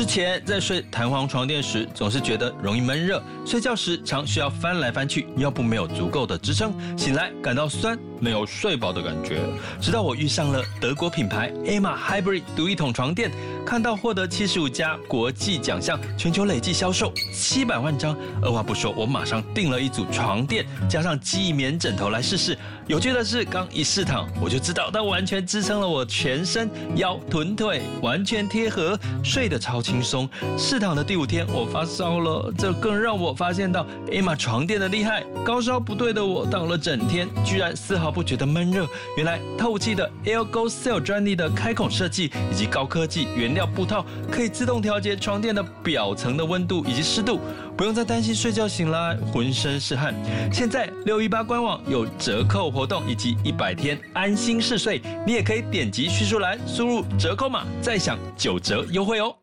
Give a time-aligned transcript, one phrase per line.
[0.00, 9.42] 之前在睡弹簧床垫时，总是觉得容易闷热，睡觉时常需要翻来翻去，腰部没有足够的支撑，醒来感到酸，没有睡饱的感觉。
[9.78, 13.30] 直到我遇上了德国品牌 Emma Hybrid 独一桶床垫，
[13.70, 22.58] 看到获得七十五家国际奖项，全球累计销售七百万张，二话不说，我马上订了一组床垫，加上记忆棉枕头来试试。
[22.88, 30.28] 有趣的是，刚一试躺，我就知道它完全支撑了我全身，腰、臀、腿完全贴合，睡得超轻松。
[30.58, 35.22] 试躺的第五天，我发烧了，这更让我发现到 Emma 床垫的厉害。
[35.44, 38.84] 高烧不对的我，躺了整天，居然丝毫不觉得闷热。
[39.16, 47.40] 原来透气的 AirgoCell 专利的开孔设计，以及高科技原料布套，可以自动调节床垫的表层的温度以及湿度。
[47.76, 50.14] 不用再担心睡觉醒来浑身是汗。
[50.52, 59.34] 现在六一八官网有折扣活动以及一百天安心试睡，你也可以点击叙述栏输入折扣码，再享九折优惠哦。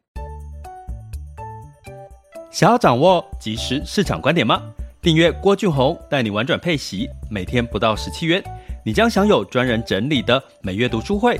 [2.51, 4.61] 想要掌握即时市场观点吗？
[4.99, 8.43] 订阅郭俊宏带你玩转配息，每天不到十七元，
[8.83, 11.39] 你将享有专人整理的每月读书会、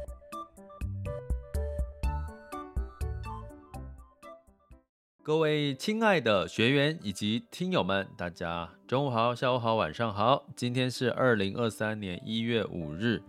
[5.23, 10.43] 各位亲爱的学员以及听友们，大家中午好、下午好、晚上好。
[10.55, 13.21] 今天是二零二三年一月五日，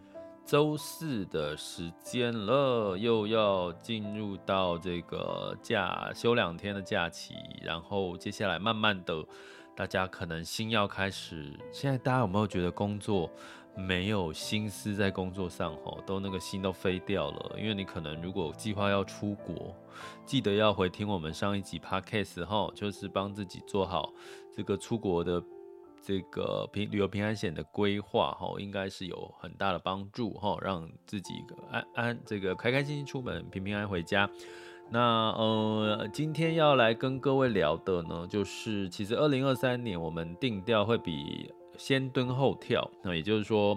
[0.46, 9.22] 周四的时间了，又要进入到这个假休两天的假期，然后接下来慢慢的，
[9.76, 11.52] 大家可能心要开始。
[11.70, 13.30] 现在大家有没有觉得工作？
[13.74, 17.56] 没有心思在工作上吼，都那个心都飞掉了。
[17.58, 19.74] 因为你可能如果计划要出国，
[20.26, 24.12] 记得要回听我们上一集 podcast 哈，就是帮自己做好
[24.54, 25.42] 这个出国的
[26.02, 34.28] 这个平旅游平安险的规划哈，应该是有很大的帮助哈，让自己安安这个开开心心出门，平平安安回家。
[34.90, 41.50] 那呃，今天要来跟各位聊的呢，就是其实二零二三年我们定调会比。
[41.84, 43.76] 先蹲后跳，那也就是说，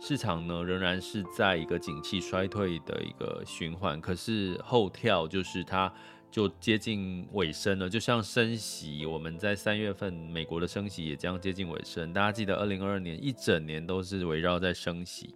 [0.00, 5.92] 市场呢仍然是在一个景气衰退的一个循环，可是后跳就是它
[6.32, 12.12] 就接近尾声了，就像升息，我们在三月份美国的升息也将接近尾声。
[12.12, 15.32] 大家记得，二零二二年一整年都是围绕在升息。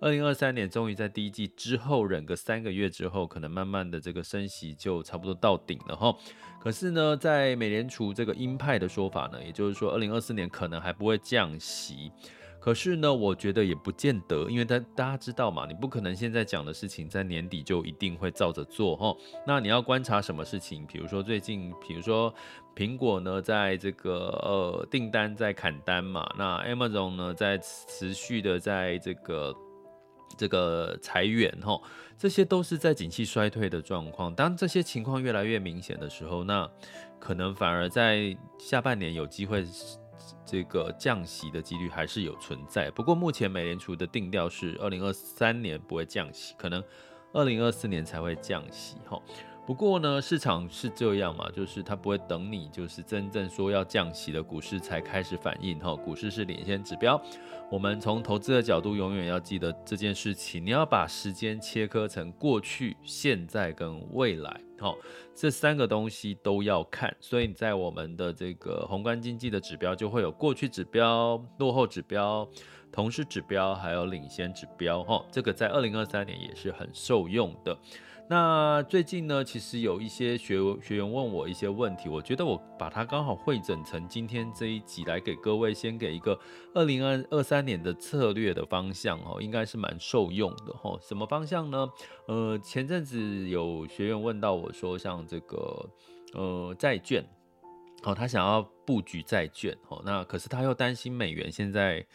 [0.00, 6.16] 二零二三年终于在第一季之后忍个三个月之后，可能慢慢的这个升息就差不多到顶了哈。
[6.58, 12.10] 可是呢，在美联储这个鹰派的说法呢，也就是说二零二四年可能还不会降息。
[12.58, 19.14] 可是呢，我觉得也不见得，因为大大家知道嘛，你不可能现在讲的事情在年底就一定会照着做哈。
[19.46, 20.86] 那你要观察什么事情？
[20.86, 22.34] 比如说最近，比如说
[22.74, 29.54] 苹果呢，在这个呃订单在砍单嘛，那 Amazon 呢在持续的在这个。
[30.40, 31.78] 这个裁员哈，
[32.16, 34.34] 这些都是在景气衰退的状况。
[34.34, 36.66] 当这些情况越来越明显的时候，那
[37.18, 39.66] 可能反而在下半年有机会，
[40.46, 42.90] 这个降息的几率还是有存在。
[42.92, 46.82] 不过目前美联储的定调是二零二三年不会降息，可能
[47.34, 49.20] 二零二四年才会降息哈。
[49.70, 55.94] 不过呢，市场是这样嘛，就是它不会等你，就是真正说要降息的股市才开始反应哈。
[55.94, 57.22] 股市是领先指标，
[57.70, 60.66] 我们从投资的角度永远要记得这件事情。
[60.66, 64.92] 你要把时间切割成过去、现在跟未来，哈，
[65.36, 67.16] 这三个东西都要看。
[67.20, 72.44] 所以你在我们的这个宏观经济的指标就会有过去指标、落后指标、
[72.90, 75.24] 同时指标，还有领先指标，哈。
[75.30, 77.78] 这个在二零二三年也是很受用的。
[78.30, 86.38] 那最近呢，其实有一些学学员问我一些问题，我觉得我把它刚好汇整成今天这一集来给各位，先给一个
[86.72, 90.96] 二零二二三年的策略的方向哦，应该是蛮受用的哈。
[91.02, 91.90] 什么方向呢？
[92.28, 95.90] 呃，前阵子有学员问到我说，像这个
[96.34, 97.24] 呃债券，
[98.04, 102.06] 哦，他想要布局债券，哦，那可是他又担心美元现在。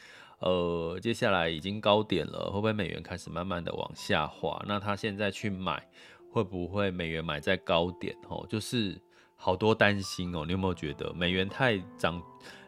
[0.45, 4.63] 呃，接下来已经高点了，会不会美元开始慢慢的往下滑？
[4.67, 5.85] 那他现在去买，
[6.31, 8.15] 会不会美元买在高点？
[8.29, 9.01] 哦，就是
[9.35, 10.45] 好多担心哦。
[10.45, 12.21] 你有没有觉得美元太涨？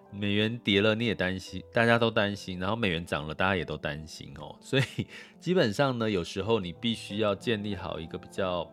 [0.10, 4.56] 美元跌了，你也担心，大家都担心，然后美元涨了，大家也都担心哦。
[4.64, 5.06] 所以
[5.38, 8.66] 基本上呢，有时候你必须要建立好一个比较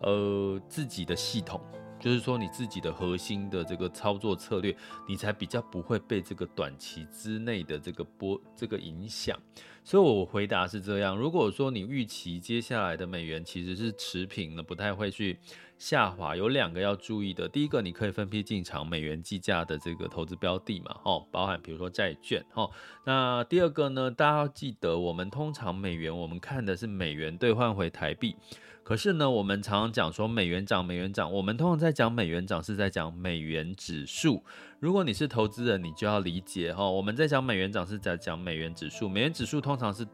[0.00, 1.60] 呃自己的系统，
[2.02, 4.76] 就是说你自己的核心的这个操作策略，
[5.08, 9.38] 你才比较不会被这个短期之内的这个波这个影响。
[9.84, 15.38] 所以我回答是这样：如果说你预期接下来的美元其实是持平的，不太会去。
[15.78, 22.70] 下滑有两个要注意的，第一个你可以分批进场美元计价的这个投资标的嘛，哦，包含比如说债券，哦，
[23.04, 28.36] 那第二个呢，大家要记得，我们通常美元我们看的是美元兑换回台币，
[28.82, 34.44] 可是呢，我们常常讲说美元涨，美元涨，我们通常在讲美元涨是在讲美元指数。
[34.80, 40.06] 如果你是投资人，你就要理解哈，我们在讲美元涨是在讲美元指数，美元指数通常是。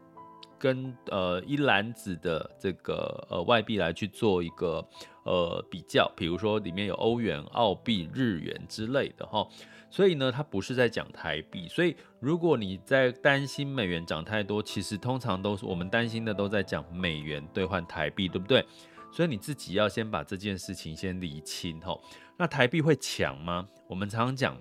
[0.61, 4.85] 跟呃一篮子的这个呃外币来去做一个
[5.23, 9.47] 呃比较，比如说里面有欧元、澳币、日元之类的哈，
[9.89, 11.67] 所以呢，它不是在讲台币。
[11.67, 18.65] 所以如果你在担心美元涨太多，其实通常都是我们担心的都在讲美元兑换台币，对不对？
[19.11, 22.01] 所以你自己要先把这件事情先理清吼。
[22.37, 23.67] 那台币会强吗？
[23.87, 24.57] 我们常常讲。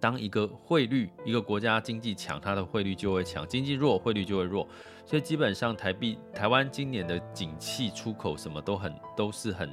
[0.00, 4.66] 当一个汇率，一个国家经济强，它的汇率就会强；经济弱，汇率就会弱。
[5.06, 9.70] 所以基本上台币，台湾今年的景气、出口什么都很都是很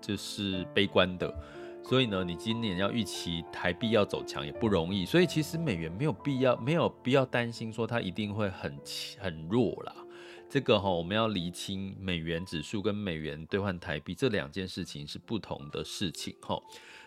[0.00, 1.30] 就是悲观的。
[1.84, 5.04] 所以呢，你今年要预期台币要走强也不容易。
[5.04, 8.78] 所以其实美元没有必要没有必要担心说它一定会很
[9.18, 9.94] 很弱啦。
[10.48, 16.58] 这个哈，我们要厘清美元指数跟美元兑换台币这两件事情是不同的事情哈。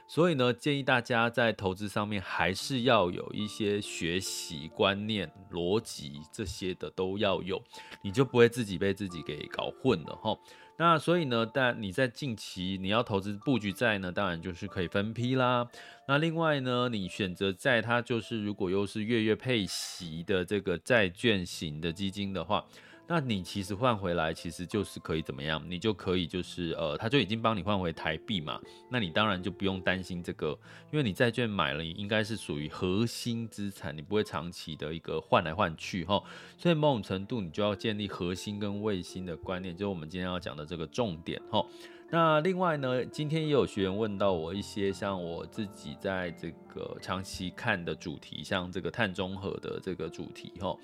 [0.07, 7.61] 所以呢，建议大家在投资上面还是要有一些学习观念、逻辑这些的都要有，
[8.03, 10.37] 你就不会自己被自己给搞混了哈。
[10.77, 15.67] 那所以呢，但你在近期你要投资布局债呢，当然就是可以分批啦。
[16.07, 22.63] 那另外呢，你选择债，它就是如果又是月月配息的这个债券型的基金的话。
[23.07, 25.63] 那你其实换回来，其实就是可以怎么样？
[25.69, 28.59] 你就可以就是呃，他就已经帮你换回台币嘛。
[28.89, 30.57] 那你当然就不用担心这个，
[30.91, 36.19] 因为你债券买了，应该是属于核心资产，你不会长期的一个换来换去哈。
[36.57, 41.63] 所以某种程度，你就要建立核心跟卫星的观念，就是我们今天要讲的这个重点哈。
[42.09, 50.75] 那另外呢，今天也有学员问到我一些像我自己在这个长期看的主题，像这个碳中和的这个主题哈。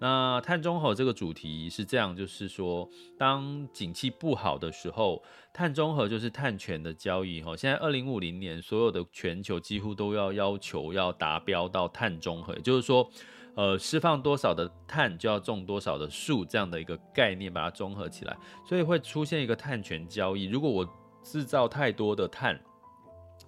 [0.00, 5.20] 那碳中和这个主题是这样，就是说，当景气不好的时候，
[5.52, 7.56] 碳中和就是碳权的交易哈。
[7.56, 13.10] 现在二零五零年，所有的全球几乎都要要求要达标到碳中和，也就是说，
[13.56, 20.44] 呃，释放多少的碳就要种多少的树这样的一个概念，把它综合起来，所以会出现一个碳权交易。
[20.44, 20.88] 如果我
[21.24, 22.60] 制造太多的碳，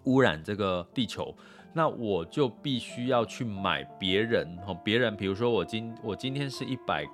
[0.05, 1.32] 污染这个地球。
[1.73, 7.07] 那我就必须要去买别人哦，别人比如说我今我今天是一百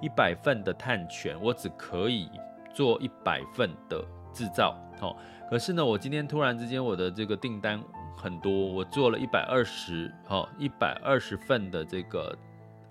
[0.00, 2.28] 一百份的碳权，我只可以
[2.72, 4.02] 做一百份的
[4.32, 5.14] 制造哦。
[5.50, 7.78] 可是呢，我今天突然之间我的这个订单
[8.16, 12.34] 很多，我做了一百二十哦，一百二十份的这个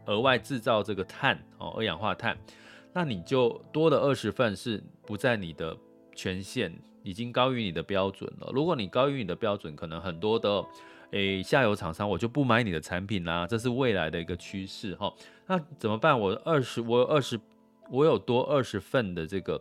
[0.05, 2.37] 额外制造这个碳哦，二氧化碳，
[2.93, 5.75] 那你就多的二十份是不在你的
[6.13, 8.51] 权限，已经高于你的标准了。
[8.53, 10.63] 如果你高于你的标准，可能很多的。
[11.11, 15.13] 诶，下游厂商我就不买你的产品啦，这是未来的一个趋势哈。
[15.47, 16.19] 那怎么办？
[16.19, 17.39] 我二十，我有二十，
[17.89, 19.59] 我有多二十份的这个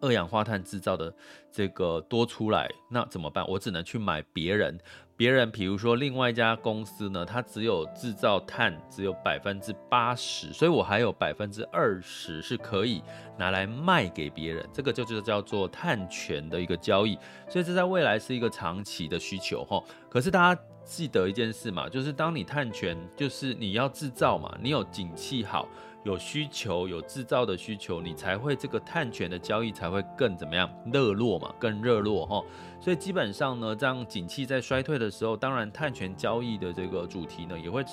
[0.00, 1.12] 二氧化碳制造的
[1.50, 3.46] 这个多出来，那怎么办？
[3.48, 4.78] 我只能去买别人。
[5.18, 13.02] 别人，比如说另外一家公司呢，它只有制造碳只有百分之八十，所以我还有百分之二十是可以
[13.38, 19.82] 拿来卖给别人，这个就是叫做碳权的一个交易，所以这在未来是一个长期的需求哈。
[20.10, 25.66] 可是大家记得一件事嘛，就是当你碳权就是你要制造嘛，你有景气好。
[26.06, 32.40] 有需求，有制造的需求，你才会这个碳权的交易才会更怎么样热络嘛，更热络哈。
[32.80, 37.84] 所以基本上呢，这样景气在衰退的时候，当然碳权交易的这个主题呢，也会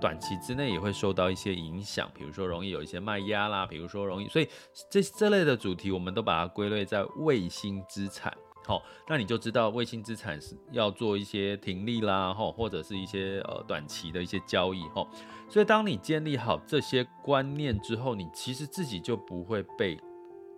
[0.00, 4.48] 短期之内也会受到一些影响，比如说容易有一些卖压啦，比如说容易，所以
[4.88, 8.32] 这这类的主题我们都把它归类在卫星资产。
[8.70, 15.04] 好，那你就知道卫星资产是要做一些停利啦，哈，或者是一些呃短期的一些交易，哈。
[15.48, 19.98] 所以当你建立好这些观念之后，你其实自己就不会被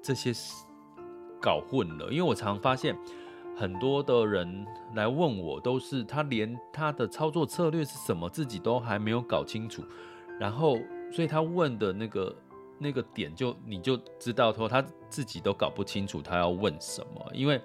[0.03, 0.31] 这些
[1.41, 2.11] 搞混了。
[2.11, 2.95] 因为我常发现
[3.57, 9.83] 很多的人来问我，都是他连他的操作策略是什么自己都还没有搞清楚。
[10.39, 10.79] 然后
[11.11, 12.37] 所以他问的那个
[12.79, 17.59] 那个点就你就知道说他自己都搞不清楚他要问什么，因为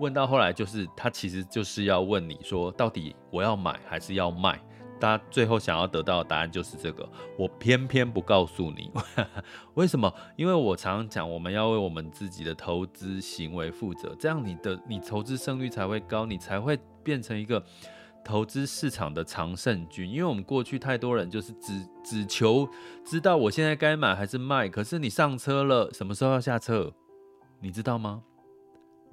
[0.00, 4.60] 问到后来就是他其实就是要问你说到底我要买还是要卖。
[4.98, 7.06] 大家最后想要得到的答案就是这个，
[7.38, 8.90] 我偏偏不告诉你，
[9.74, 10.10] 为什么？
[10.36, 17.62] 因为我常常讲，我们要为我们自己的投资行为负责，这样你的你投资胜率才会高，你才会变成一个
[18.24, 20.10] 投资市场的常胜军。
[20.10, 22.66] 因为我们过去太多人就是只只求
[23.04, 26.90] 知道我现在该买还是卖，可是你上车了，什么时候要下车？
[27.60, 28.22] 你知道吗？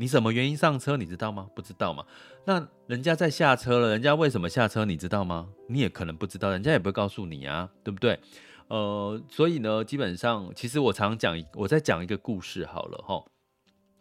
[0.03, 0.98] 你什么原因上车？
[0.98, 1.48] 你知道吗？
[1.55, 2.05] 不知道吗？
[2.43, 4.83] 那人家在下车了，人家为什么下车？
[4.83, 5.48] 你知道吗？
[5.69, 8.19] 你也可能不知道，人家也不会告诉你啊，对不对？
[8.67, 13.24] 呃，所以呢，基本上，其实我常讲，我在讲一个故事好了哈，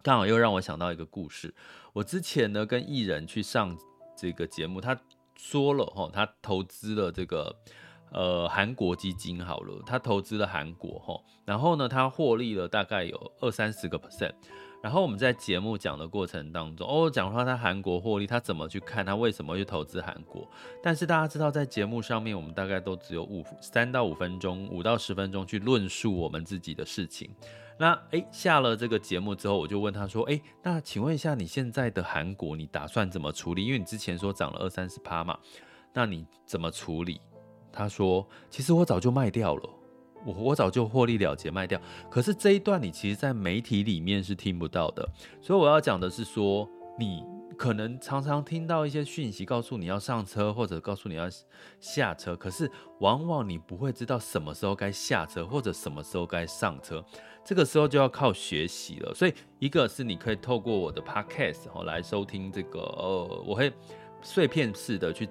[0.03, 1.55] 刚好又让我想到一个故事。
[1.93, 3.79] 我之前呢跟艺人去上
[4.19, 4.99] 这个节目，他
[5.37, 7.55] 说了哈，他投资了这个
[8.11, 14.35] 呃韩国基金好了，他投资了韩国哈，然后呢，他获利了大概有二三十个 percent。
[14.83, 20.45] 然后我们在节目讲的过程当中，哦，讲说他韩国获利，他怎么去看，他为什么去投资韩国？
[20.83, 27.31] 但是大家知道，在节目上面，我们大概都只有五三到五分钟，五到十分钟去论述我们自己的事情。
[27.79, 33.65] 那诶，下了这个节目之后，我就问他说，诶，那请问一下，你现在的韩国，你打算怎么处理？
[33.65, 35.39] 因为你之前说涨了二三十趴嘛，
[35.93, 37.21] 那你怎么处理？
[37.73, 39.71] 他说，其实我早就卖掉了。
[40.25, 45.09] 我我早就获利了结卖掉，可是这一段你其实，在媒体里面是听不到的，
[45.41, 47.25] 所以我要讲的是说，你
[47.57, 51.29] 可能常常听到一些讯息，告诉你要上车，或者告诉你要
[51.81, 57.05] 下车，可是往往你不会知道什么时候该下车，或者什么时候该上车，
[57.45, 59.15] 这个时候就要靠学习了。
[59.15, 63.73] 所以，一个是你可以透过我的 podcast 哦来收听这个，呃，我会
[64.23, 65.29] 碎片式的去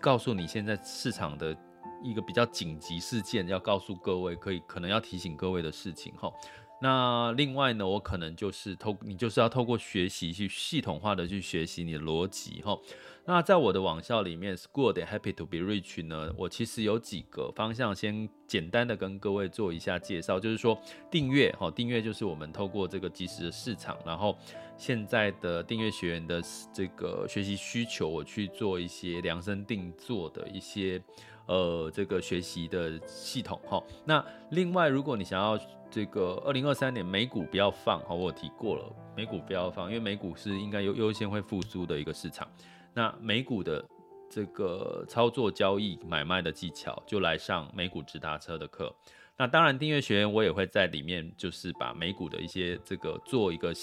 [0.00, 1.56] 告诉你现在市场的。
[2.02, 6.32] 一个比较紧急事件要告诉各位，可以可能要提醒各位的事情哈。
[6.80, 12.76] 那另外呢，我可能就是透你就是要透过学习去系统化的去学习你的逻辑哈。
[13.24, 20.76] 那在我的网校里面，School Happy to be rich 呢，我其实有几个方向，先简单的跟各位做一下介绍，就是说
[21.08, 24.36] 订阅哈，订阅就是我们透过这个即时的市场，然后
[24.76, 26.42] 现在的订阅学员的
[26.74, 31.00] 这个学习需求，我去做一些量身定做的一些。
[31.46, 33.82] 呃，这个学习的系统哈。
[34.04, 35.58] 那另外，如果你想要
[35.90, 38.84] 这个二零二三年美股不要放哈，我提过了，
[39.16, 42.48] 美股不要放，因为美股是应该优优先会复苏的一个市场。
[42.94, 43.84] 那美股的
[44.30, 48.94] 这个操作、交易、买卖的技巧，就来上美股直达车的课。
[49.36, 53.74] 那当然，订阅学员我也会在里面，就是把美股的一些这个做一个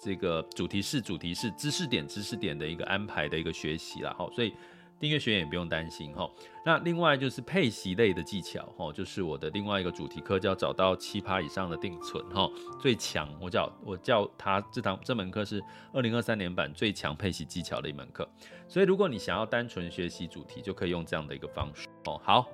[0.00, 4.14] 这个主题式、主题式知识点、知识点的一个安排的一个学习啦。
[4.16, 4.30] 哈。
[4.32, 4.54] 所以。
[5.00, 6.28] 订阅学员也不用担心哈，
[6.64, 12.50] 那另外就是配息类的技巧哈，就是我的另外一个主题课叫找到七趴以上的定存哈，
[12.80, 15.62] 最强我叫我叫它这堂这门课是
[15.92, 18.28] 二零二三年版最强配息技巧的一门课，
[18.66, 22.20] 所以如果你想要单纯学习主题，就可以用这样的一个方式哦。
[22.24, 22.48] 好，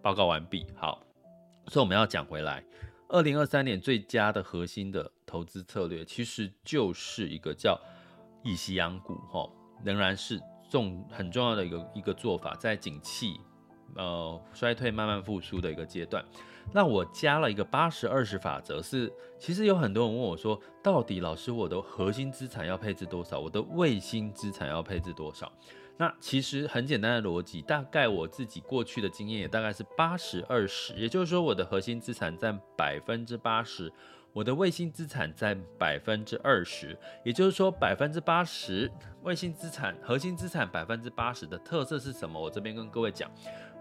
[0.00, 0.64] 报告完毕。
[0.76, 1.02] 好，
[1.66, 2.64] 所以我们要讲回来，
[3.08, 7.76] 二零二三年最佳的核心的投资策略，其实就是一个叫
[8.44, 9.50] 以息养股哈，
[9.84, 10.40] 仍然是。
[10.68, 13.40] 重很重要的一个一个做法，在景气
[13.94, 16.24] 呃衰退慢慢复苏的一个阶段，
[16.72, 25.50] 那我加了一个八十二十法则，是其实有很多人问我说，到底老师我的核心资产要配置多少，我的卫星资产要配置多少？
[25.98, 33.92] 那其实很简单的逻辑，大概我自己过去的经验也大概是八十二十，也就是说我的核心资产占百分之八十。
[34.34, 42.38] 我的卫星资产占百分之二十，也就是说百分之八十卫星资产，核心资产百分之八十的特色是什么？
[42.38, 43.30] 我这边跟各位讲，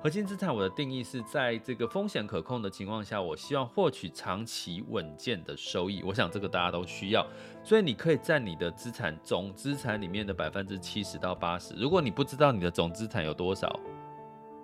[0.01, 6.03] 核心资产我的定义是在这个风险可控的情况下，我希望获取长期稳健的收益。
[6.03, 7.25] 我想这个大家都需要，
[7.63, 11.73] 所以你可以占你的资产总资产里面的百分之七十到八十。
[11.75, 13.79] 如果你不知道你的总资产有多少，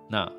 [0.08, 0.32] 那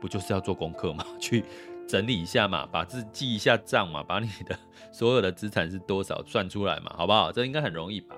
[0.00, 1.04] 不就是要做功课吗？
[1.20, 1.44] 去。
[1.88, 4.56] 整理一下嘛，把字记一下账嘛，把你的
[4.92, 7.30] 所有的资产是多少算出来嘛，好不好？
[7.30, 8.16] 这应该很容易吧？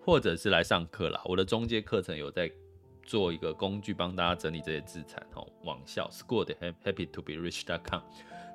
[0.00, 2.50] 或者是来上课啦，我的中介课程有在
[3.04, 5.46] 做一个工具，帮大家整理这些资产哦。
[5.62, 8.00] 网校 school 的 happy to be rich dot com。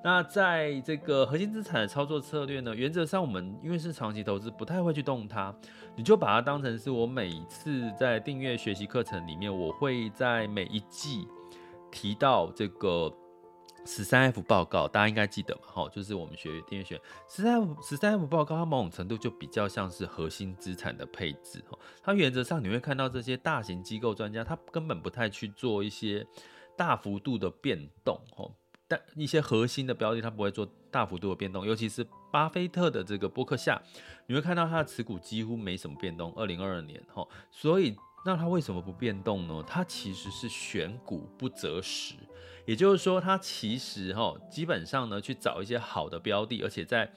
[0.03, 5.53] 那在这个核心资产的操作策略呢，原则上我们因为是长期投资，不太会去动它，
[5.95, 11.27] 你就把它当成是我每一次在订阅学习课程里面，我会在每一季
[11.91, 13.13] 提到这个。
[13.85, 15.61] 十三 F 报告，大家应该记得嘛？
[15.65, 21.63] 哈，就是我们学订阅学十三 F 十三 F 报告，它某种程度就比较像是核心资产的配置。
[21.69, 26.25] 哈，它原则上你会看到这些大型机构专家，他根本不太去做一些
[26.77, 28.51] 大幅度的变动哦，
[28.87, 33.81] 但一些核心的标的它不会做大幅度的变动，尤其是巴菲特的这个博客下，
[34.27, 36.33] 你会看到它的持股几乎没什么变动。
[36.35, 37.95] 二零二二年哈，所以
[38.25, 39.63] 那它为什么不变动呢？
[39.67, 42.15] 它其实是选股不择时，
[42.69, 47.11] 也就是说它其实哈基本上呢去找一些好的标的，而且在。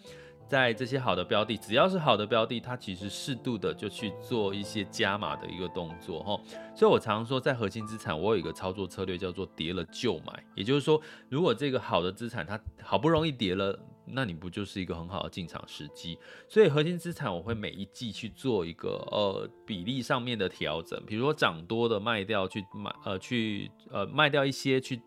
[0.49, 6.39] 在这些好的标的，只要是好的标的，它其实适度的就去做一些加码的一个动作哈。
[6.77, 10.45] 所以我常说，在核心资产，我有一个操作策略叫做跌了就买。
[10.55, 16.19] 也就是说，如果这个好的资产它好不容易跌了，那你不就是一个很好的进场时机？
[16.51, 25.01] 所以核心资产我会每一季去做一个呃比例上面的调整，比如说涨多的卖掉去买呃去呃卖掉一些去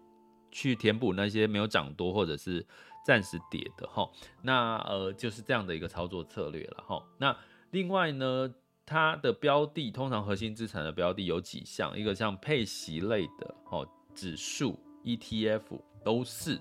[0.52, 2.66] 去填补那些没有涨多或者是。
[3.06, 4.10] 暂时跌的哈，
[4.42, 7.00] 那呃就是这样的一个操作策略了哈。
[7.20, 7.38] 那
[7.70, 8.52] 另外呢，
[8.84, 15.62] 它的标的通常核心资产的标的有几项，一个像配息类的哦，指数 ETF
[16.04, 16.60] 都是，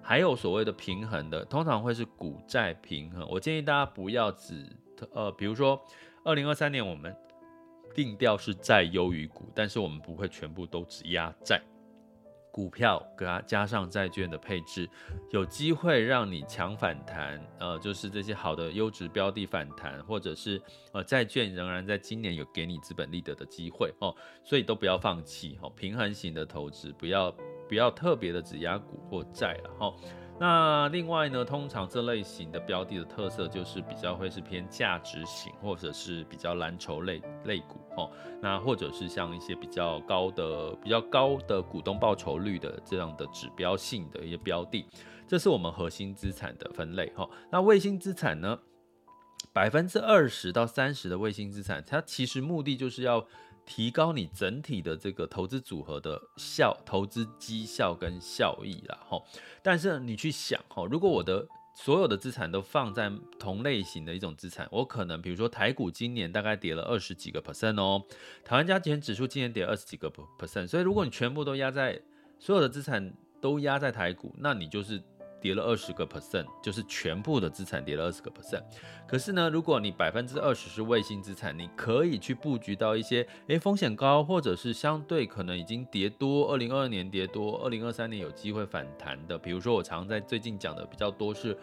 [0.00, 3.28] 还有所谓的平衡的，通常会是股债平衡。
[3.28, 4.64] 我建议大家不要只
[5.12, 5.84] 呃，比如说
[6.22, 7.12] 二零二三年我们
[7.92, 11.60] 定调是债优于股，但是我们不会全部都只压债。
[12.52, 14.88] 股票给它加上债券的配置，
[15.30, 20.60] 有机会让你强反弹，呃，就是这些好的优质标的反弹，或者是
[20.92, 27.34] 呃债券仍然在今年有给你资本利得的机会哦，所以都不要放弃哦，平衡型的投资，不要
[27.66, 29.94] 不要特别的只押股或债了哈。
[30.38, 38.10] 那另外呢，通常这类型的标的的特色就是比较会是偏价值型，或者是比较蓝筹类类股哦。
[38.40, 44.84] 那或者是像一些比较高的、比较高的股东报酬率的这样的指标性的一些标的，
[45.26, 47.28] 这是我们核心资产的分类哈。
[47.50, 48.58] 那卫星资产呢，
[49.52, 53.26] 百分之二十到三十的卫星资产，它其实目的就是要。
[53.64, 59.24] 提高你整体的这个投资组合的效、投资绩效跟效益啦，吼。
[59.62, 68.04] 但是你去想，吼，如果我的所有的资产都放在同类型的一种资产，我可能比如说台股今年大概跌了二十几个 percent 哦，
[68.44, 72.00] 台湾加权指数今年跌二十几个 percent，所以如果你全部都压在
[72.38, 75.02] 所有的资产都压在台股，那你就是。
[75.42, 78.62] 跌了二十个 percent，就是全部的资产跌了二十个 percent。
[79.06, 89.36] 可是呢，如果你百分之二十是卫星资产，你可以去布局到一些诶风险高，或者是相对可能已经跌多，二零二二年跌多，二零二三年有机会反弹的。
[89.36, 91.58] 比如说我常在最近讲的比较多是。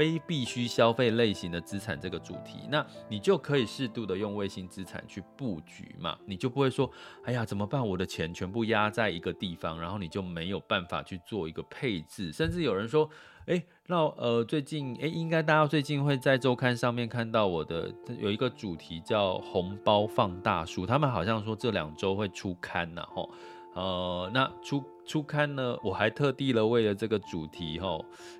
[0.00, 6.90] 非必须消费类型的资产这个主题，那你就可以适度的用卫星资产去布局嘛，你就不会说，
[7.22, 7.86] 哎呀怎么办？
[7.86, 12.32] 我的钱全部压在一个地方，然后你就没有办法去做一个配置。
[12.32, 13.10] 甚至有人说，
[13.44, 23.28] 哎，那呃最近，哎应该大家最近会在周刊上面看到我的有一个主题叫红包放大术，他们好像说这两周会出刊呐，吼。
[23.74, 27.98] 呃，那出出刊呢，我还特地了为了这个主题哈，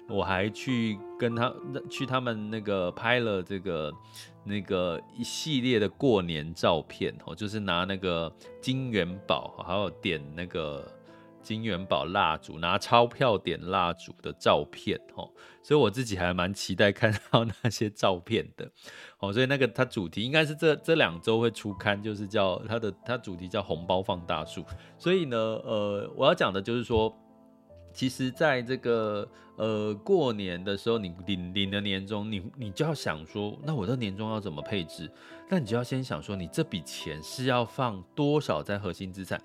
[0.09, 1.53] 我还去跟他
[1.89, 3.93] 去他们那个拍了这个
[4.45, 10.87] 那个一系列的过年照片哦，就是拿那个金元宝，还有点那个。
[11.43, 15.29] 金元宝蜡烛，拿钞票点蜡烛的照片哦，
[15.63, 18.71] 所以我自己还蛮期待看到那些照片的
[19.19, 19.33] 哦。
[19.33, 24.65] 所以那个它主题应该是这这两周会出刊，就是叫它的它主题叫红包放大术。
[24.99, 27.15] 所以呢，呃，我要讲的就是说，
[27.93, 35.11] 其实在这个呃过年的时候，你领领了年终，你你就要想说，那我的年终要怎么配置？
[35.49, 39.41] 那你就要先想说，你这笔钱是要放多少在核心资产？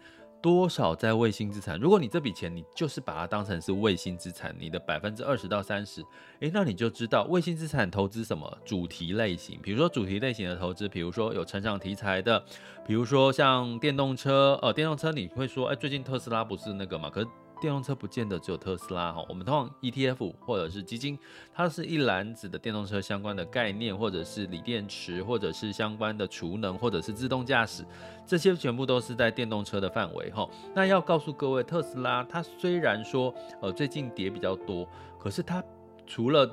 [0.45, 1.75] 多少在卫星资产？
[1.79, 6.05] 如果你这笔钱你就是把它当成是卫星资产，你的百分之二十到三十，
[6.39, 12.45] 诶，那你就知道卫星资产投资什么主题类型，比如说主题类型的投资，比如说有成长题材的，
[12.85, 17.09] 比如说像电动车，呃，电动车你会说，诶，最近特斯拉不是那个嘛？
[17.09, 17.27] 可是。
[17.65, 21.17] 电动车不见得只有特斯拉哈，我们通常 ETF 或者是基金，
[21.51, 27.83] 它是一篮子的电动车相关的概念，或者是锂电池，或者是相关的储能，或者是自动驾驶，
[28.23, 30.47] 这些全部都是在电动车的范围哈。
[30.75, 34.87] 那要告诉各位，特斯拉它虽然说呃最近跌比较多，
[35.19, 35.63] 可是它
[36.05, 36.47] 除了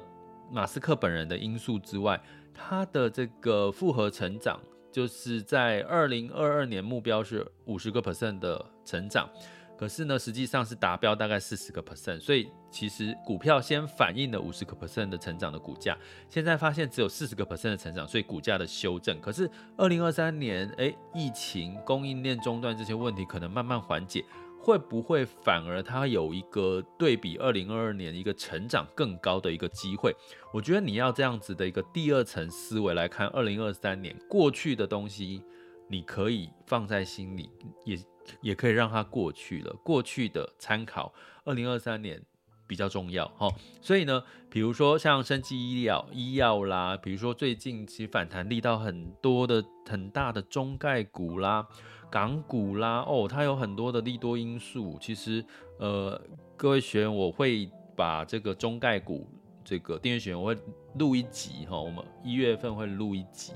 [0.51, 2.19] 马斯克本人的因素之外，
[2.55, 4.59] 它的这个复合成长
[4.91, 9.29] 就是在二零二二年目标是五十个 percent 的成长。
[9.83, 19.21] 可是呢，实际上是达标大概四十个 percent，所以其实股票先反映了五十个 percent 的成长的股价，现在发现只有四十个 percent 的成长，所以股价的修正。
[19.21, 24.25] 可是二零二三年，诶，疫情、供应链中断这些问题可能慢慢缓解，
[24.61, 30.15] 会不会反而它有一个对比二零二二年一个成长更高的一个机会？
[30.55, 35.43] 我觉得你要这样子的一个第二层思维来看二零二三年过去的东西。
[35.89, 37.51] 你可以放在心里，
[37.85, 37.99] 也
[38.41, 41.13] 也可以让它过去了，过去的参考，
[41.45, 42.23] 二零二三年
[42.67, 43.49] 比较重要哈。
[43.81, 51.67] 所以呢，比如说像生技医疗、医药啦，比如说最近其实反弹力道很多的很大的中概股啦、
[52.11, 54.99] 港股啦，哦，它有很多的利多因素。
[55.01, 55.45] 其实，
[55.79, 56.21] 呃，
[56.57, 59.29] 各位学员，我会把这个中概股
[59.65, 60.57] 这个订阅学员我会
[60.99, 63.53] 录一集哈，我们一月份会录一集，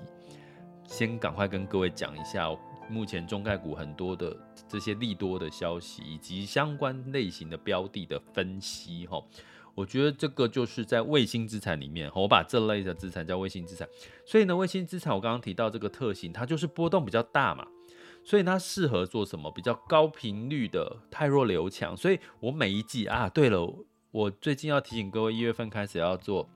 [0.87, 2.50] 先赶快跟各位讲一下。
[2.88, 4.37] 目前中概股很多的
[4.68, 9.22] 这些利多的消息，以及相关类型的标的的分析，哈，
[9.75, 13.88] 我觉得这个就是在卫星资产里面，我把这类的资产叫卫星资产。
[14.25, 17.66] 所以呢，卫星资产我刚刚提到这个特性，它就是波动比较大嘛，
[18.25, 19.51] 所以它适合做什么？
[19.51, 21.96] 比较高频率的太弱留强。
[21.96, 23.66] 所以我每一季啊，对了，
[24.11, 26.49] 我最近要提醒各位，一月份开始要做。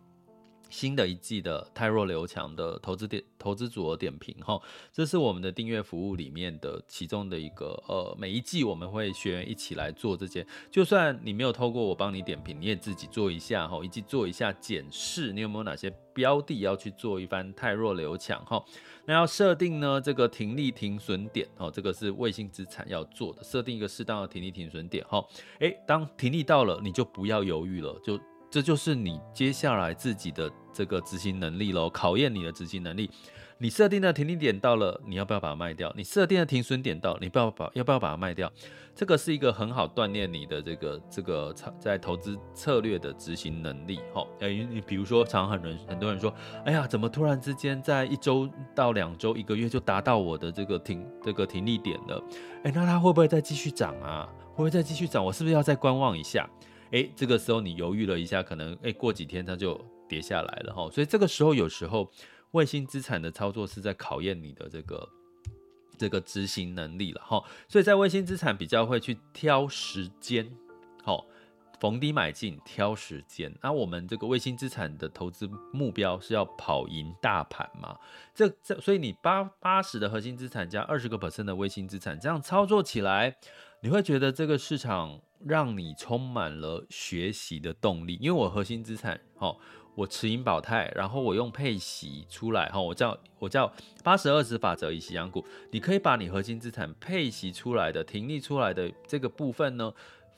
[0.70, 4.60] 新的一季的泰弱留强的投资点投资组合点评哈，
[4.92, 18.64] 这是我们的订阅服务里面的其中的一个呃，每一季我们会学员一起来做这些，就算你没有透过我帮你点评，你也自己做一下哈，以及做一下检视，你有没有哪些标的要去做一番泰弱留强哈？
[19.06, 25.24] 那要设定呢这个停利停损点哦，这个是卫星资产要做的，设定一个适当的停利停损点哈。
[25.58, 28.20] 诶，当停利到了，你就不要犹豫了，就。
[28.50, 33.08] 这就是你接下来自己的这个执行能力喽，考验你的执行能力。
[33.62, 35.92] 你设定的停利点到了，你要不要把它卖掉？
[35.94, 38.50] 你设定的停损点到，你不要把要不要把它卖掉？
[38.94, 44.00] 这个是一个很好锻炼你的这个这个在投资策略的执行能力。
[44.14, 46.32] 哈，诶，你比如说，常常很人很多人说，
[46.64, 52.24] 哎呀，怎么突然之间在一周到两周、一个月就达到我的这个停这个停利点了？
[52.64, 54.26] 哎，那它会不会再继续涨啊？
[54.52, 55.22] 会不会再继续涨？
[55.22, 56.48] 我是不是要再观望一下？
[56.92, 62.10] 哎，这个时候你犹豫了一下，可能哎过几天它就跌下来了哈，所以这个时候有时候
[62.50, 65.08] 卫星资产的操作是在考验你的这个
[65.96, 70.50] 这个执行能力了哈，所以在卫星资产比较会去挑时间，
[71.04, 71.26] 好
[71.78, 73.54] 逢低买进挑时间。
[73.62, 77.96] 那我们这个卫星资产的投资目标是要跑赢大盘嘛？
[78.34, 83.36] 这这所以你八八十的核心资产加二十个 percent 的卫星资产，这样操作起来，
[83.80, 85.20] 你会觉得这个市场。
[85.46, 89.56] 让你充满了学习的动力，因为我核心资产，哦，
[89.94, 93.72] 我持盈保泰，然后我用配息出来，哈，我叫我叫
[94.04, 99.90] 八十二十法则以息养股，你可以把你核心资产配息出来的、停利出来的这个部分呢，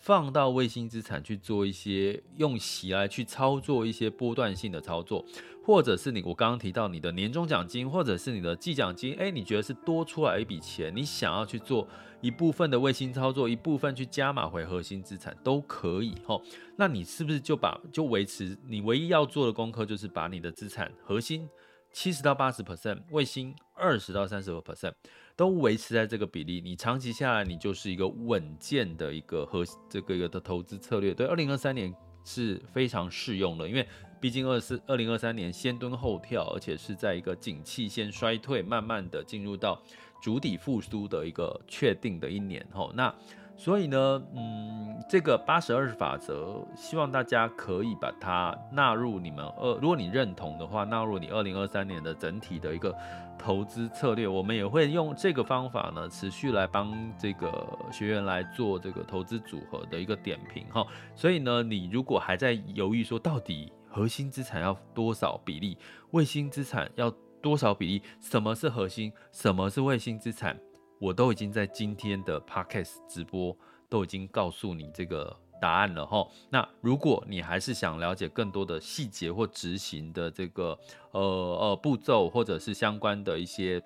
[0.03, 5.25] 放到卫星资产去做一些用息来去操作一些波段性的操作，
[5.65, 11.89] 或者是你我刚刚提到你的年终奖金，或者是你的季奖金，诶，你觉得是多出来一笔钱，你想要去做。
[12.21, 16.41] 一部分的卫星操作，一部分去加码回核心资产都可以齁。
[16.77, 21.49] 那你是不是就把就维持你唯一要做的功课，就是把你的资产核心
[21.93, 24.93] 七十到八十 percent，卫星二十到三十个 percent
[25.37, 26.61] 都维持在这个比例。
[26.61, 31.13] 你长期下来，你就是一个稳健的一个和这个一个的投资策略。
[31.15, 33.87] 对，二零二三年是非常适用的，因为
[34.21, 39.83] 毕竟二四二零二三年先蹲后跳，而且是在一个景气先衰退，慢慢的进入到。
[40.23, 43.13] 主体复苏的一个确定的一年吼，那
[43.57, 52.93] 所以呢，嗯，这个八十二十法则，希望大家可以把它纳入你们二，如果你认同的话，纳入你二零二三年的整体的一个
[53.39, 54.27] 投资策略。
[54.27, 60.85] 我们也会用这个方法呢，持续来帮这个学员来做这个投资组合的一个点评哈。
[61.15, 65.79] 所以呢，你如果还在犹豫说，到底核心资产要多少比例，
[66.11, 68.03] 卫星资产要多少比例？
[68.19, 69.13] 什么是核心？
[69.31, 70.59] 什么是卫星资产？
[71.03, 73.57] 我都已经在今天的 Podcast 直播
[73.89, 76.25] 都已经告诉你这个答案了哈。
[76.49, 80.79] 那如果你还是想了解更多的细节或执行的这个
[81.11, 83.83] 呃呃步骤，或者是相关的一些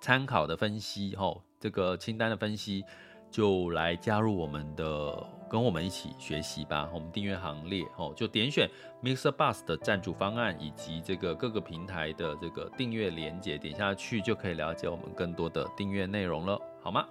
[0.00, 2.84] 参考的分析哈，这个清单的分析。
[3.30, 6.88] 就来加入我们的，跟我们一起学习吧。
[6.92, 8.68] 我们订阅行列哦，就点选
[9.02, 17.06] Mixer Bus 的赞助方案，以及这个各个平台的这个订阅连接，点下去就可以了解我们更多的订阅内容了，好吗？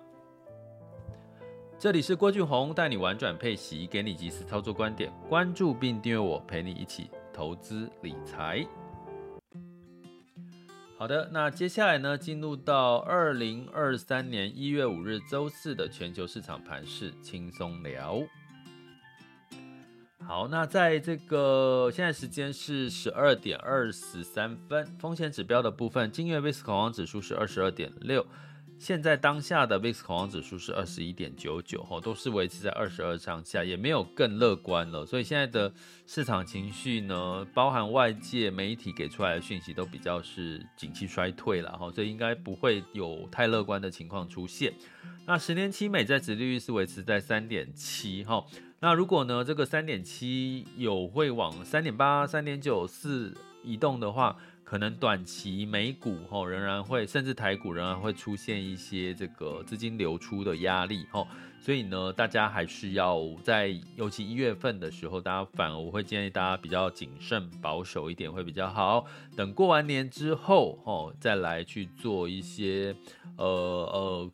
[1.78, 8.68] 这里是郭俊宏，带你玩转配息，给你及时操作观点，关注并订阅我，陪你一起投资理财。
[11.00, 18.22] 好的，那接下来呢，进入到二零二三年一月五日周四的全球市场盘势轻松聊。
[20.28, 28.28] 好，那在这个现在时间是十二点二十三分，风险指标的部分，今月 VIX 恐慌指数是二十二点六，
[28.80, 35.06] 现在当下的 VIX 恐慌指数是二十一点九九，哈，都是维持在二十二上下，也没有更乐观了。
[35.06, 35.72] 所以现在的
[36.08, 44.74] 市场情绪呢，包含外界媒体给出来的讯息，都比较是景气衰退了，哈，所以应该不会有太乐观的情况出现。
[45.26, 48.46] 那十年期美债殖利率是维持在三点七，哈，
[48.80, 54.38] 那如果呢这个三点七有会往三点八、三点九四移动的话，
[54.70, 61.28] 可能短期美股吼仍然会，甚至台股仍然会出现一些这个资金流出的压力吼，
[61.60, 69.06] 所以呢，大家还是要在尤其一月份的时候，大家反而我会建议大家比较谨慎保守一点会比较好。
[69.36, 72.96] 等过完年之后吼，再来去做一些
[73.38, 74.32] 呃呃。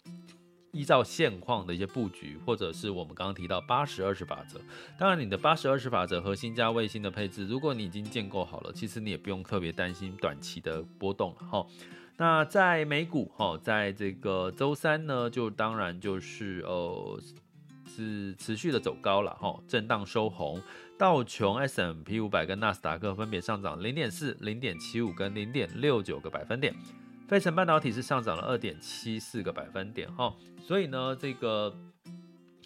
[0.75, 4.59] 依照现况的一些布局，或者是我们刚刚提到八十二十法则。
[4.99, 11.65] 当然，你的八十二十法则核心加卫星的配置，如果你已经建构好了，其实你也不用特别担心短期的波动了哈。
[12.17, 17.19] 那在美股哈，在这个周三呢，就当然就是呃
[17.87, 20.61] 是持续的走高了哈，震荡收红。
[20.97, 26.73] 道琼 s m p 五百跟纳斯达克分别上涨零点四、零点七五跟零点六九个百分点。
[27.27, 31.75] 费城半导体是上涨了二点七四个百分点，哈，所以呢，这个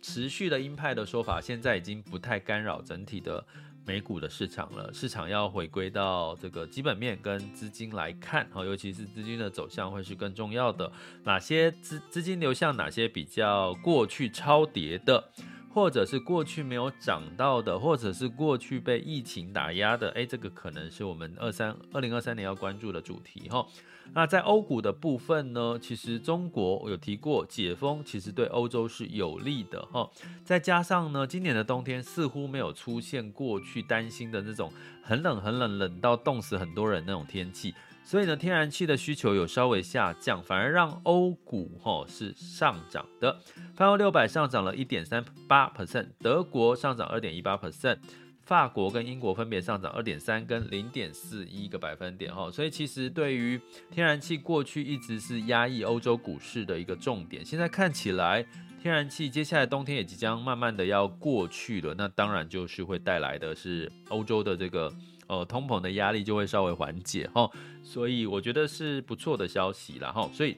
[0.02, 3.46] 持续的鹰派的说法，现在已经不太干扰整体的
[3.86, 4.94] 美股的市场了。
[4.94, 10.92] 市场要回归到这个基本面跟资金来看，哈，尤其是资金的走向会是更重要的。
[11.24, 15.32] 哪些资资金流向，哪些比较过去超跌的，
[15.74, 23.66] 或者是过去没有涨到的，或者是过去被疫情打压的，哎，这个可能是我们二三二零二三年要关注的主题，哈。
[24.12, 30.10] 那在欧股的部分呢，其实中国有提过解封，其实对欧洲是有利的哈。
[30.44, 37.76] 再加上呢，今年的冬天似乎没有出现过去担心的那种很冷很冷，冷到冻死很多人那种天气，
[38.10, 43.40] 所以呢，天然气的需求有稍微下降，反而让欧股哈是上涨的。
[43.76, 48.00] 泛欧六百上涨了一点三八 percent，德国上涨二点一八 percent。
[48.42, 58.44] 法国跟英国分别上涨二点三跟零点四一个百分点哈，所以其实对于天然气过去一直是压抑欧洲股市的一个重点，现在看起来
[58.82, 64.92] 天然气接下来冬天也即将慢慢的要过去了，那当然就是会带来的是欧洲的这个
[65.30, 67.50] 呃通膨的压力就会稍微缓解哈，
[67.82, 70.58] 所以我觉得是不错的消息啦哈，所以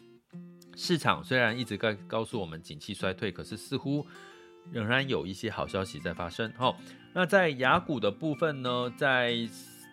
[0.76, 4.08] 市场虽然一直在告诉我们景气衰退，可是似乎
[4.72, 6.76] 仍然有一些好消息在发生哈。
[7.14, 9.38] 那在雅股的部分呢，在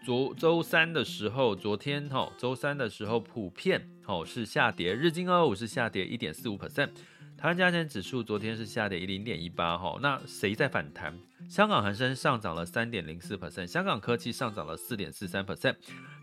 [0.07, 6.91] 昨周三的时候，昨天哈周三的时候普遍哦是下跌，日经二五是下跌一点四五 percent，
[7.40, 11.16] 台湾加权指数昨天是下跌零点一八哈，那谁在反弹？
[11.48, 15.77] 香港恒生上涨了三点零四 percent，香港科技上涨了四点四三 percent，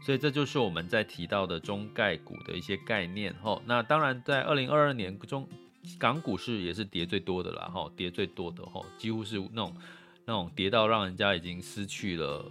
[0.03, 3.61] 所以这就是我们在提到的中概股的一些概念哈。
[3.65, 5.47] 那当然在二零二二年中
[5.97, 9.73] 港股市也是跌最多的啦哈，跌最多的哈，几乎是那种。
[10.27, 12.43] 那种跌到让人家已经失去了，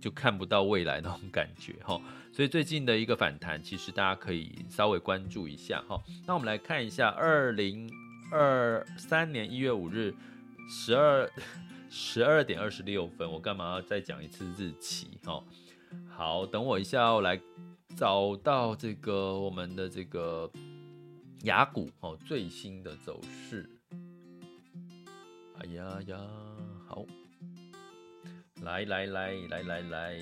[0.00, 2.00] 就看不到未来那种感觉哈，
[2.32, 6.00] 所以最近的一个反弹，其实大家可以稍微关注一下哈。
[6.26, 7.90] 那我们来看一下二零
[8.30, 10.14] 二三年一月五日
[10.68, 11.30] 十二
[11.90, 15.42] 十二点二十六分，我干嘛要再讲一次日期哈？
[16.08, 17.40] 好，等我一下，我来
[17.96, 20.50] 找到这个我们的这个
[21.44, 23.68] 雅股哦最新的走势。
[25.58, 26.20] 哎呀呀！
[26.86, 27.04] 好，
[28.66, 30.18] 来来来来来来，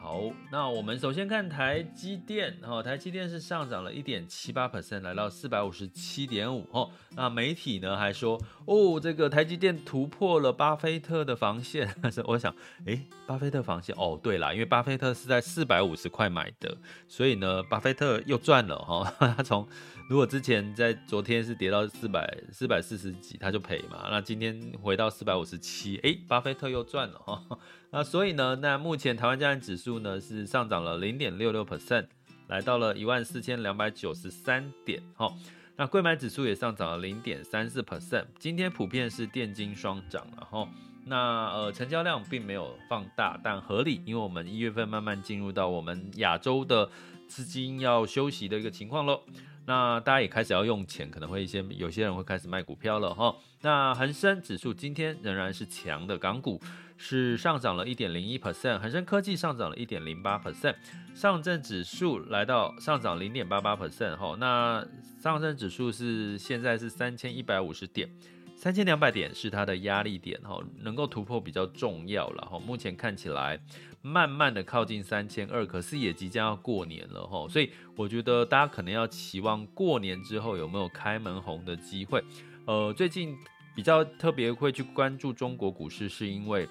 [0.00, 11.94] 好，那我们首先看台积电，哈，台积电是上涨了一点七八 percent，来到四百五十七点五，哈，那媒体呢还说，哦，这个台积电突破了巴菲特的防线，
[12.26, 12.54] 我想，
[12.86, 19.66] 诶，巴菲特防线，哦，对啦，因为巴菲特是在四百五十块买的，所以呢，巴菲特又赚了，哈， 他从。
[20.06, 24.06] 如果之前在昨天是跌到四百四百四十几，他就赔嘛。
[24.10, 27.42] 那今天回到四百五十七，哎，巴菲特又赚了哈。
[27.90, 32.04] 那所以呢，那目前台湾加权指数呢是上涨了零点六六 percent，
[32.48, 35.32] 来到了一万四千两百九十三点哈。
[35.76, 40.68] 那柜买指数也上涨了零点三四 percent，今天普遍是电金双涨了哈。
[41.06, 46.88] 那呃成交量并没有放大，但合理，因为我们一月份慢慢进入到我们亚洲的
[47.26, 49.20] 资金要休息的一个情况喽。
[49.66, 53.34] 那大家也开始要用钱，可能会一些有些人会开始卖股票了哈。
[53.62, 56.60] 那恒生指数今天仍然是强的，港股
[56.96, 60.74] 是上涨了一点零一 percent，恒生科技上涨了一点零八 percent，
[61.14, 64.36] 上证指数来到上涨零点八八 percent 哈。
[64.38, 64.86] 那
[65.20, 68.08] 上证指数是现在是三千一百五十点。
[68.56, 72.58] 三千两百点是它的压力点哈，能够突破比较重要了哈。
[72.60, 73.60] 目前看起来
[74.00, 82.22] 慢慢的靠近三千二，可是也即将要过年了哈，所以我觉得大家可能要期望过年之后有没有开门红的机会。
[82.64, 83.36] 呃，最近
[83.74, 86.66] 比较特别会去关注中国股市，是因为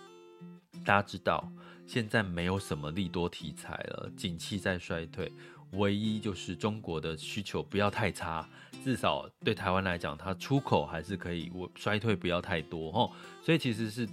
[0.83, 1.51] 大家知道
[1.85, 5.31] 现在没有什么利多题材了，景气在衰退。
[5.73, 8.47] 唯一就是中国的需求不要太差，
[8.83, 13.11] 至少对台湾来讲，它出口还是可以，我衰退不要太多齁。
[13.41, 14.07] 所以其实是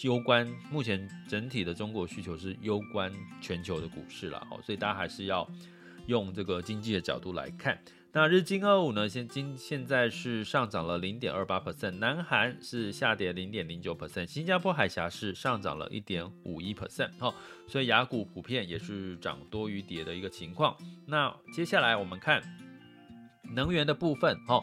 [0.00, 4.62] 攸关目前整体的中国需求是攸关全球的股市了齁。
[4.62, 5.46] 所以大家还是要
[6.06, 7.78] 用这个经济的角度来看。
[8.14, 9.08] 那日经二五呢？
[9.08, 17.34] 现今现在是上涨了零点二八 percent，南韩是下跌零点零九 percent，新加坡海峡是上涨了一点五一 percent，哈，
[17.66, 20.76] 所以雅股普遍也是涨多于跌的一个情况。
[21.06, 22.42] 那接下来我们看
[23.54, 24.62] 能源的部分，哈。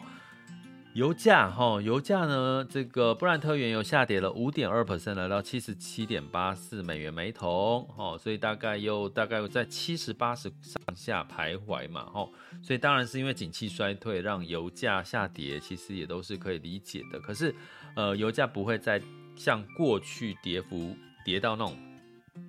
[0.94, 12.28] 油价哈，油价呢，这个布兰特原油下跌了五点二 percent，来到七十七点八四美元每桶，哈，所以大概又大概在七十八十上下徘徊嘛，哈，
[12.60, 17.20] 所以当然是因为景气衰退让油价下跌，其实也都是可以理解的。
[17.20, 17.54] 可是，
[17.94, 19.00] 呃，油价不会再
[19.36, 21.76] 像过去跌幅跌到那种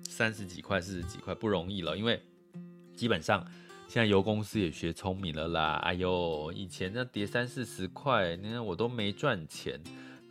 [0.08, 2.20] 三十几块、四十几块不容易了，因为
[2.96, 3.46] 基本上。
[3.92, 5.74] 现在油公司也学聪明了啦！
[5.84, 9.78] 哎呦，以前那跌三四十块，你看我都没赚钱，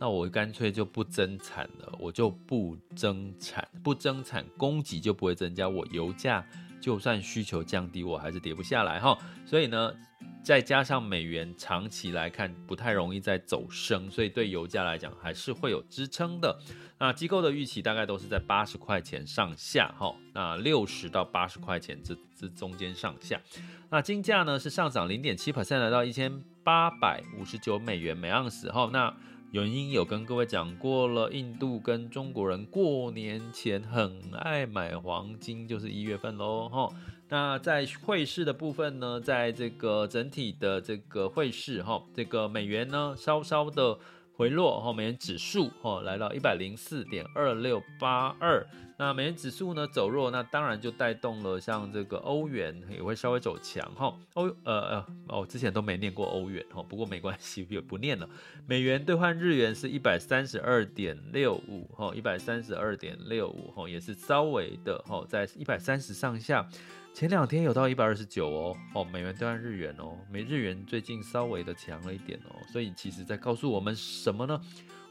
[0.00, 6.44] 那我干脆就不增产了，我就不增产，不增产，供给就不会增加，我油价
[6.82, 9.16] 就算需求降低，我还是跌不下来哈。
[9.46, 9.94] 所以呢，
[10.42, 16.58] 再加上美元长期来看不太容易再走升，所以对油价来讲还是会有支撑的。
[16.98, 23.40] 那机构的预期大概都是在八十块钱上下哈，那六十到八十块钱这这中间上下。
[23.88, 28.90] 那金价呢是上涨零点七 percent，来到一千八百五十九美元每盎司哈。
[28.92, 29.14] 那
[29.52, 36.88] 原因有跟各位讲过了，印度跟中国人过年前很爱买黄金，就是一月份喽哈。
[37.28, 43.98] 那在汇市的部分呢，在这个整体的这个汇市哈，这个美元呢稍稍的
[44.36, 48.66] 回落哈，美元指数哈来到一百零四点二六八二。
[48.98, 54.14] 那美元指数呢走弱，那当然就带动了像这个欧元也会稍微走强哈。
[54.34, 58.28] 欧呃呃哦，之前都没念过欧元哈，不过没关系， 也不念了。
[58.66, 66.68] 美元兑换日元是一百三十二点六五哈，一百三十二点六五哈，也是稍微的哈，在一百三十上下。
[67.14, 74.58] 前两天有到一百二十九哦，哦，美元兑换日元哦，美日元最近稍微的强了一点哦，所以其实在告诉我们什么呢？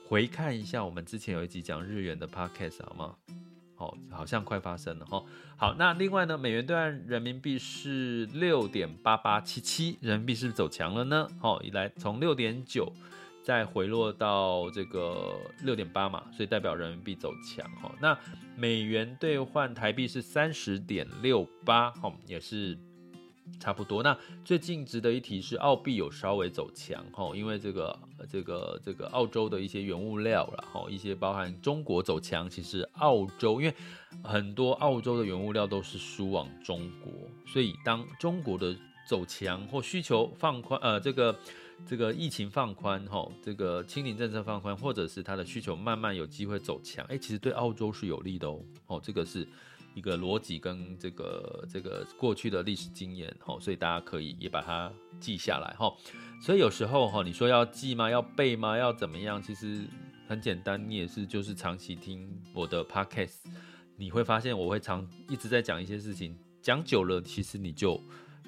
[0.08, 3.16] 回看一下我们之前有一集讲日元的 podcast 好吗？
[3.78, 5.24] 哦，好像快发生了哈。
[5.56, 11.28] 好，那另外呢，美元兑换人民币是六点八八七七，人民币是不是走强了呢？
[11.40, 12.92] 好，以来从六点九。
[13.44, 17.92] 再回落到这个六点八嘛，所以代表人民币走强哈。
[18.00, 18.18] 那
[18.56, 22.78] 美元兑换台币是三十点六八，哈，也是
[23.60, 24.04] 差不多。
[24.04, 28.00] 那最近值得一提是澳币有稍微走强哈，因为这个
[28.30, 33.74] 这个这个澳洲的一些原物料了哈，一些包含中国走强，其实澳洲因为
[34.24, 37.12] 很多澳洲的原物料都是输往中国，
[37.48, 38.76] 所以当中国的
[39.08, 41.36] 走强或需求放宽，呃，这个。
[41.86, 49.46] 这个疫情放宽，哈，这个清零政策放宽，或者是它的需求慢慢有机会走强，哎，其实对澳洲是有利的哦，哦，这个是
[49.94, 54.90] 一个逻辑跟这个这个过去的历史经验，哈，所以大家可以也把它
[55.20, 55.94] 记下来，哈，
[56.42, 58.10] 所以有时候哈，你说要记吗？
[58.10, 58.78] 要背吗？
[58.78, 59.42] 要怎么样？
[59.42, 59.86] 其实
[60.30, 63.40] 很简单，你也是就是长期听我的 podcast，
[63.98, 68.02] 你会发现我会常一直在讲一些事情，讲久了，其实你就。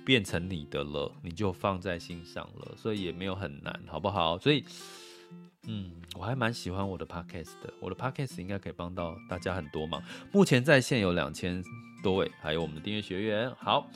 [0.05, 4.37] 变成你的了，你就放在心上了，所以也没有很难，好不好？
[4.37, 4.63] 所以，
[5.67, 10.01] 嗯，我还蛮喜欢我的 podcast 的，我的 podcast 应该可以帮到大家很多忙。
[10.31, 11.63] 目前在线有两千
[12.03, 13.49] 多位，还有我们的订阅学员。
[13.55, 13.89] 好，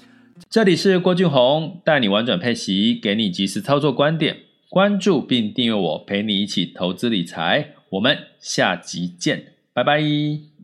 [0.50, 7.74] 这里是郭俊宏，带你玩转配息，给你及时操作观点，关注并订阅我，陪你一起投资理财。
[7.90, 10.57] 我们下集见，拜拜。